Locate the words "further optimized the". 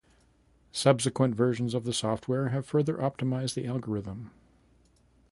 2.65-3.67